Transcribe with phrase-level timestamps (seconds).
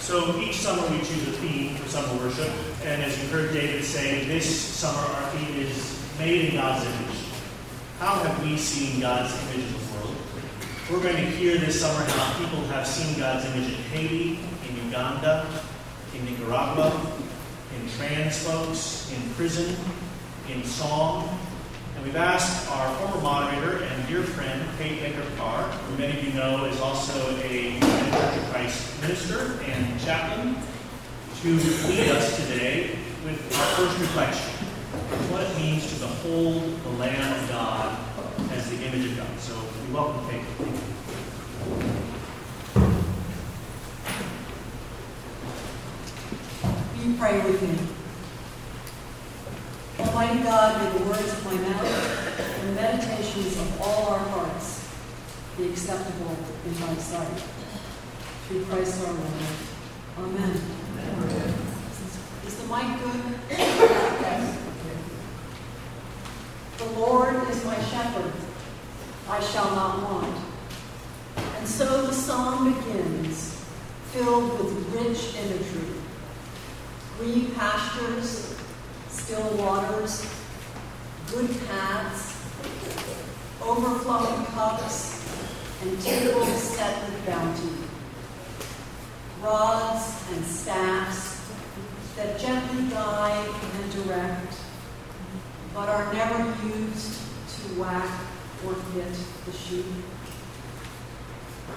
[0.00, 2.50] So each summer we choose a theme for summer worship,
[2.84, 7.18] and as you heard David say, this summer our theme is made in God's image.
[7.98, 10.16] How have we seen God's image in the world?
[10.90, 14.38] We're going to hear this summer how people have seen God's image in Haiti,
[14.68, 15.46] in Uganda,
[16.14, 16.98] in Nicaragua,
[17.76, 19.76] in trans folks, in prison,
[20.48, 21.38] in song,
[21.94, 23.20] and we've asked our former
[26.00, 30.56] many of you know is also a Church of Christ minister and chaplain,
[31.42, 31.48] to
[31.88, 34.50] lead us today with our first reflection
[35.30, 37.98] what it means to behold the Lamb of God
[38.52, 39.40] as the image of God.
[39.40, 39.54] So
[39.86, 40.40] we welcome Kate.
[46.96, 47.78] You pray with me.
[50.06, 54.79] Almighty God, may the words of my mouth and the meditations of all our hearts
[55.60, 57.38] be acceptable in thy sight.
[58.48, 59.26] Through Christ our Lord.
[60.18, 60.60] Amen.
[60.98, 61.54] Amen.
[62.46, 63.20] Is the mic good?
[63.50, 64.58] Yes.
[66.78, 68.32] The Lord is my shepherd.
[69.28, 70.38] I shall not want.
[71.58, 73.62] And so the psalm begins,
[74.12, 75.94] filled with rich imagery.
[77.18, 78.58] Green pastures,
[79.08, 80.26] still waters,
[81.30, 82.34] good paths,
[83.62, 85.09] overflowing cups,
[85.82, 87.70] and tables set with bounty.
[89.42, 91.50] Rods and staffs
[92.16, 94.54] that gently guide and direct,
[95.72, 98.20] but are never used to whack
[98.66, 99.86] or hit the sheep.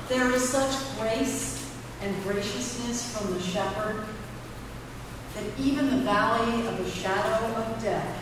[0.09, 4.03] There is such grace and graciousness from the shepherd
[5.35, 8.19] that even the valley of the shadow of death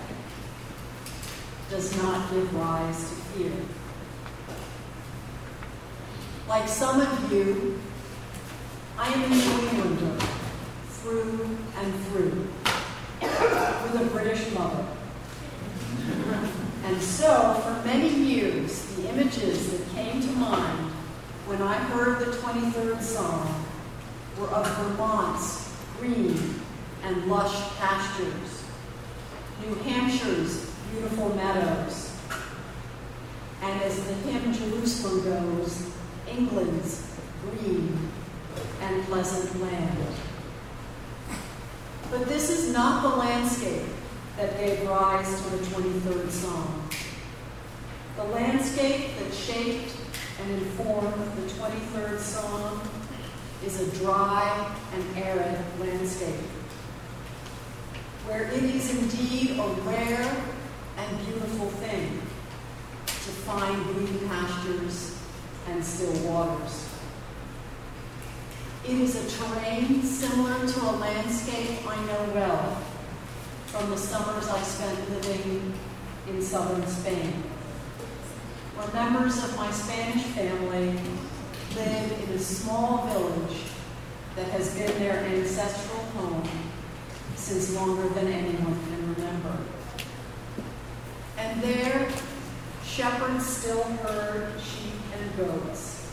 [1.71, 3.51] does not give rise to fear.
[6.51, 7.79] Like some of you,
[8.99, 10.25] I am a New Englander
[10.89, 12.45] through and through,
[13.21, 14.85] with a British mother.
[16.83, 20.91] And so, for many years, the images that came to mind
[21.45, 23.65] when I heard the 23rd Psalm
[24.37, 26.37] were of Vermont's green
[27.03, 28.65] and lush pastures,
[29.65, 32.13] New Hampshire's beautiful meadows,
[33.61, 35.91] and as the hymn Jerusalem goes,
[36.27, 38.09] England's green
[38.81, 39.97] and pleasant land.
[42.09, 43.87] But this is not the landscape
[44.37, 46.89] that gave rise to the 23rd Psalm.
[48.17, 49.95] The landscape that shaped
[50.41, 52.81] and informed the 23rd Psalm
[53.65, 56.45] is a dry and arid landscape
[58.25, 60.43] where it is indeed a rare
[60.97, 62.21] and beautiful thing
[63.05, 65.20] to find green pastures
[65.67, 66.89] and still waters.
[68.83, 72.81] It is a terrain similar to a landscape I know well
[73.67, 75.73] from the summers I spent living
[76.27, 77.43] in southern Spain,
[78.75, 80.99] where members of my Spanish family
[81.75, 83.63] live in a small village
[84.35, 86.49] that has been their ancestral home
[87.35, 89.57] since longer than anyone can remember.
[91.37, 92.09] And there,
[92.83, 96.11] shepherds still herd sheep and goats.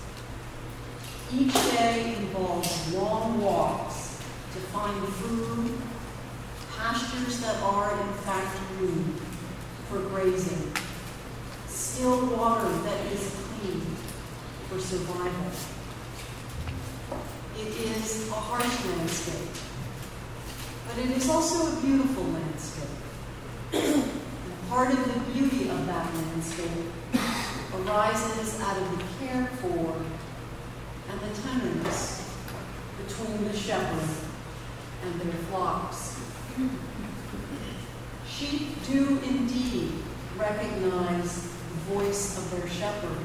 [1.33, 4.19] Each day involves long walks
[4.53, 5.73] to find food,
[6.77, 9.15] pastures that are in fact room
[9.89, 10.73] for grazing,
[11.67, 13.81] still water that is clean
[14.69, 15.53] for survival.
[17.59, 19.69] It is a harsh landscape
[20.89, 22.89] but it is also a beautiful landscape.
[23.73, 27.18] and part of the beauty of that landscape
[27.75, 29.97] arises out of the care for
[31.11, 32.35] and the tenderness
[33.07, 34.09] between the shepherd
[35.05, 36.21] and their flocks.
[38.29, 39.93] Sheep do indeed
[40.37, 43.19] recognize the voice of their shepherd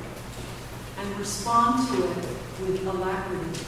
[0.99, 2.17] and respond to it
[2.61, 3.65] with alacrity.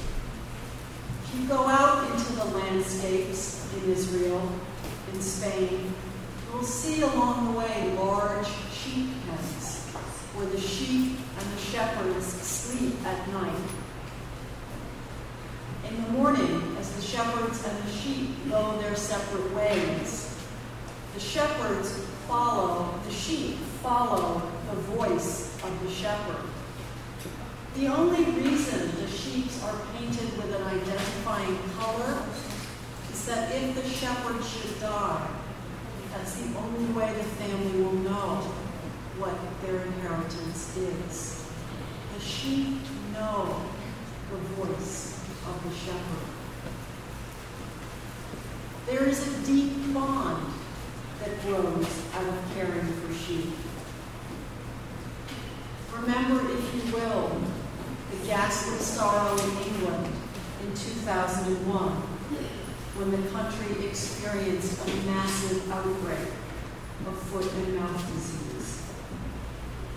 [1.23, 4.51] If you go out into the landscapes in Israel,
[5.13, 5.93] in Spain,
[6.49, 9.64] you'll see along the way large sheep pens
[10.35, 13.55] where the sheep and the shepherds sleep at night.
[15.87, 20.37] In the morning, as the shepherds and the sheep go their separate ways,
[21.13, 26.43] the shepherds follow, the sheep follow the voice of the shepherd.
[27.75, 32.23] The only reason the sheep are painted with an identifying color
[33.11, 35.29] is that if the shepherd should die,
[36.11, 38.53] that's the only way the family will know
[39.17, 41.45] what their inheritance is.
[42.13, 42.77] The sheep
[43.13, 43.61] know
[44.29, 46.35] the voice of the shepherd.
[48.87, 50.45] There is a deep bond
[51.19, 53.53] that grows out of caring for sheep.
[55.93, 57.41] Remember, if you will,
[58.11, 60.13] the ghastly sorrow in England
[60.61, 61.91] in 2001
[62.97, 66.31] when the country experienced a massive outbreak
[67.07, 68.54] of foot and mouth disease.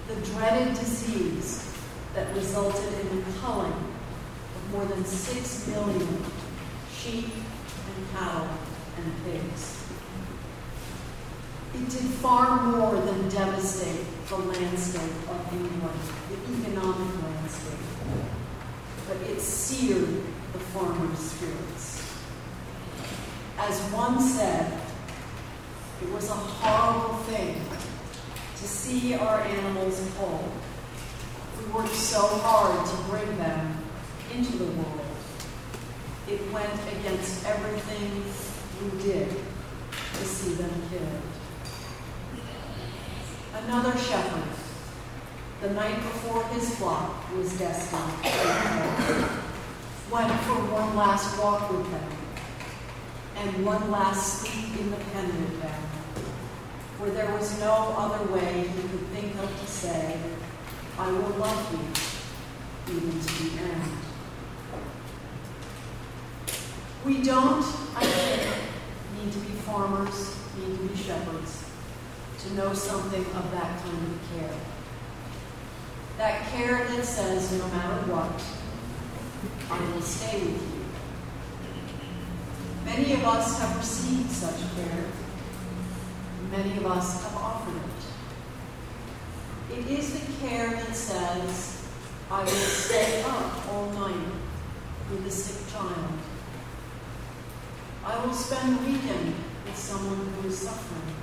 [0.09, 1.71] The dreaded disease
[2.15, 6.25] that resulted in the culling of more than six million
[6.91, 8.49] sheep and cattle
[8.97, 9.85] and pigs.
[11.75, 16.01] It did far more than devastate the landscape of England,
[16.31, 17.79] the economic landscape,
[19.07, 20.23] but it seared
[20.55, 22.03] the farmers' spirits.
[23.59, 24.81] As one said,
[26.01, 27.61] it was a horrible thing
[28.59, 30.51] to see our animals pulled.
[31.59, 33.77] We worked so hard to bring them
[34.35, 35.01] into the world.
[36.29, 38.23] It went against everything
[38.83, 41.23] we did to see them killed.
[43.65, 44.49] Another shepherd,
[45.61, 48.13] the night before his flock was destined,
[50.11, 52.11] went for one last walk with them
[53.37, 55.83] and one last sleep in the pen with them,
[56.99, 60.19] where there was no other way he could think of to say,
[60.99, 63.83] I will love you even to the end.
[67.05, 67.65] We don't,
[67.95, 68.53] I think,
[69.17, 71.65] need to be farmers, need to be shepherds,
[72.41, 74.59] to know something of that kind of care.
[76.17, 78.43] That care that says, no matter what,
[79.71, 80.85] I will stay with you.
[82.85, 84.28] Many of us have received.
[86.59, 87.83] Many of us have offered it.
[89.79, 91.87] It is the care that says,
[92.29, 94.33] I will stay up all night
[95.09, 96.15] with a sick child.
[98.05, 99.35] I will spend the weekend
[99.67, 101.15] with someone who is suffering.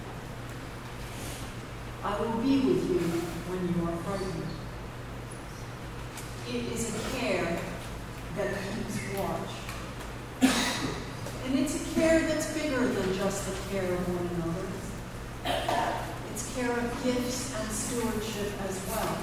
[2.02, 3.00] I will be with you
[3.50, 4.48] when you are frightened.
[6.48, 7.60] It is a care
[8.38, 9.52] that keeps watch.
[10.42, 14.85] And it's a care that's bigger than just the care of one another.
[16.36, 19.18] It's care of gifts and stewardship as well.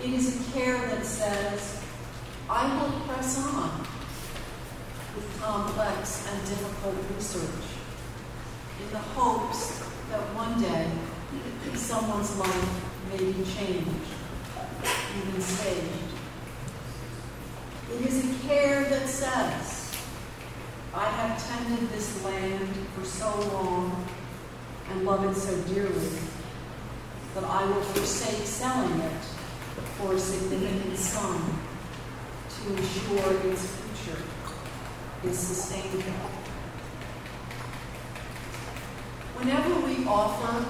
[0.00, 1.82] It is a care that says,
[2.48, 3.80] I will press on
[5.16, 7.66] with complex and difficult research
[8.80, 9.80] in the hopes
[10.10, 10.88] that one day
[11.74, 14.06] someone's life may be changed,
[15.18, 16.12] even saved.
[17.92, 19.96] It is a care that says,
[20.94, 24.06] I have tended this land for so long
[24.90, 26.10] and love it so dearly
[27.34, 29.22] that I will forsake selling it
[29.96, 31.60] for a significant sum
[32.48, 34.22] to ensure its future
[35.24, 36.30] is sustainable.
[39.36, 40.66] Whenever we offer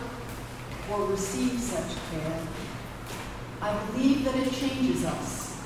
[0.93, 2.41] or receive such care,
[3.63, 5.57] I believe that it changes us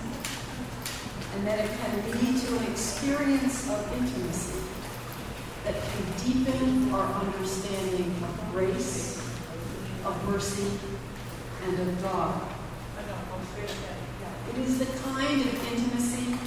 [1.35, 4.74] and that it can lead to an experience of intimacy
[5.65, 9.19] that can deepen our understanding of grace,
[10.05, 10.71] of mercy,
[11.65, 12.43] and of God.
[14.51, 16.39] It is the kind of intimacy,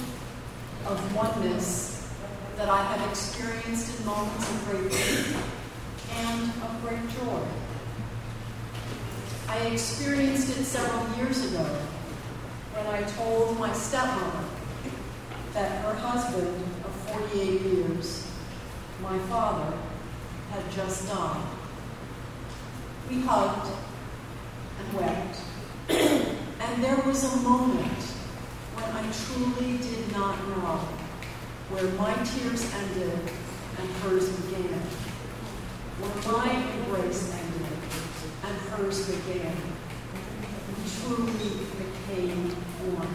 [0.86, 2.08] of oneness,
[2.56, 5.34] that I have experienced in moments of great pain
[6.16, 7.42] and of great joy.
[9.48, 11.64] I experienced it several years ago
[12.74, 14.44] when I told my stepmother
[15.54, 16.48] that her husband
[16.84, 18.27] of 48 years,
[19.02, 19.76] my father,
[20.50, 21.44] had just died.
[23.08, 23.70] We hugged
[24.80, 25.40] and wept,
[25.88, 28.02] and there was a moment
[28.74, 30.88] when I truly did not know
[31.70, 33.20] where my tears ended
[33.78, 34.80] and hers began,
[36.00, 37.68] where my embrace ended
[38.44, 39.56] and hers began.
[40.68, 42.50] We truly became
[42.96, 43.14] one.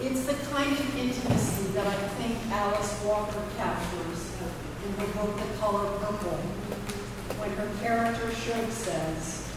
[0.00, 4.30] It's the kind of intimacy that I think Alice Walker captures
[4.84, 6.36] in her book The Color Purple,
[7.40, 9.48] when her character Shug says,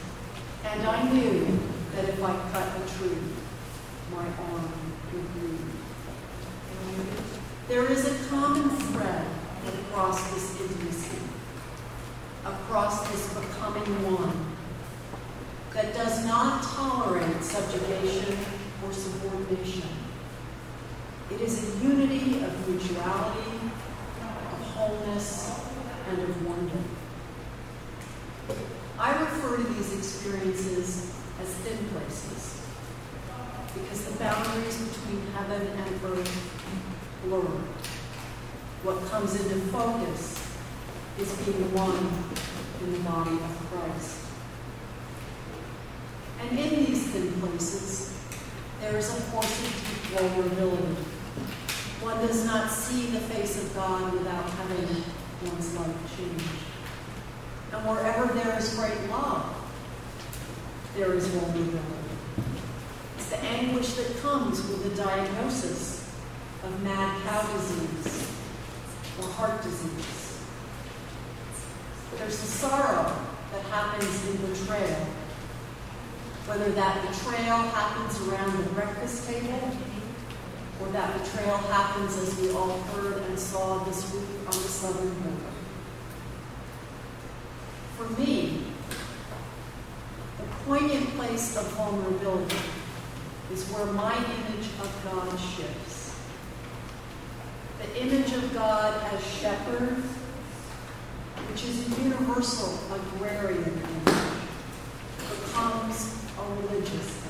[0.64, 1.60] And I knew
[1.94, 3.18] that if I cut a tree,
[4.14, 4.72] my arm
[5.12, 5.60] would bleed.
[7.68, 9.26] There is a common thread
[9.68, 11.18] across this intimacy,
[12.46, 14.56] across this becoming one,
[15.74, 18.38] that does not tolerate subjugation
[18.86, 20.05] or subordination.
[21.36, 23.60] It is a unity of mutuality,
[24.22, 25.60] of wholeness,
[26.08, 26.80] and of wonder.
[28.98, 32.62] I refer to these experiences as thin places
[33.74, 37.42] because the boundaries between heaven and earth blur.
[38.84, 40.42] what comes into focus
[41.20, 42.00] is being one
[42.82, 44.22] in the body of Christ.
[46.40, 48.18] And in these thin places,
[48.80, 51.05] there is a force of deep vulnerability.
[52.06, 55.04] One does not see the face of God without having
[55.42, 56.46] one's life changed.
[57.74, 59.56] And wherever there is great love,
[60.96, 61.82] there is vulnerability.
[63.18, 66.08] It's the anguish that comes with the diagnosis
[66.64, 68.32] of mad cow disease
[69.20, 70.40] or heart disease.
[72.20, 73.16] There's the sorrow
[73.52, 75.08] that happens in betrayal,
[76.46, 79.72] whether that betrayal happens around the breakfast table
[80.82, 85.14] or that betrayal happens as we all heard and saw this week on the southern
[85.14, 85.56] border.
[87.98, 88.64] For me,
[90.38, 92.58] the poignant place of vulnerability
[93.54, 96.20] is where my image of God shifts.
[97.80, 100.04] The image of God as shepherd,
[101.50, 104.16] which is a universal agrarian image,
[105.18, 107.25] becomes a religious.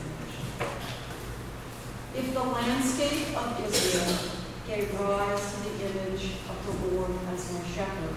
[2.17, 4.31] If the landscape of Israel
[4.65, 8.15] gave rise to the image of the Lord as my shepherd,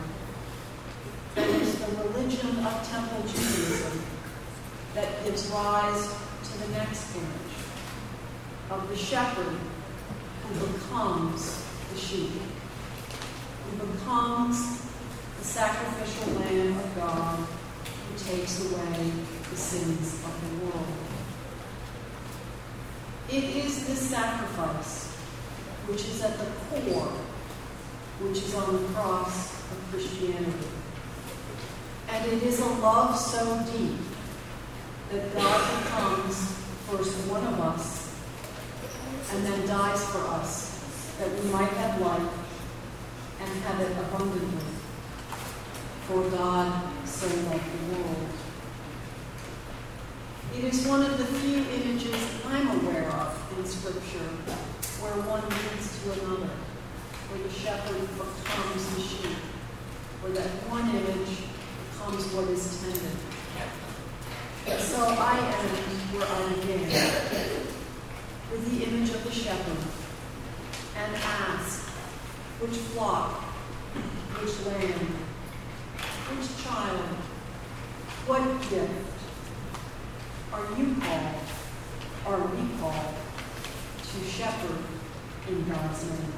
[1.35, 4.01] then it's the religion of temple Judaism
[4.95, 6.15] that gives rise
[6.45, 7.55] to the next image
[8.71, 9.57] of the shepherd
[10.45, 12.31] who becomes the sheep,
[13.71, 14.81] who becomes
[15.39, 19.13] the sacrificial Lamb of God who takes away
[19.51, 20.98] the sins of the world.
[23.31, 25.09] It is this sacrifice
[25.87, 27.13] which is at the core,
[28.21, 30.69] which is on the cross of Christianity.
[32.09, 33.99] And it is a love so deep
[35.11, 36.59] that God becomes
[36.89, 38.15] first one of us
[39.31, 42.33] and then dies for us that we might have life
[43.41, 44.65] and have it abundantly.
[46.07, 48.48] For God so loved the world.
[50.57, 54.29] It is one of the few images I'm aware of in Scripture
[54.99, 56.51] where one leads to another,
[57.29, 59.37] where the shepherd becomes the sheep,
[60.21, 61.47] where that one image
[61.93, 63.17] becomes what is tended.
[64.81, 65.79] So I end
[66.17, 66.81] where I began,
[68.51, 69.79] with the image of the shepherd,
[70.97, 71.87] and ask,
[72.59, 73.45] which flock,
[74.41, 75.07] which lamb,
[76.33, 77.15] which child,
[78.27, 79.18] what gift
[80.59, 81.35] are you called,
[82.27, 83.15] are we called,
[84.03, 84.79] to shepherd
[85.49, 86.38] in God's name?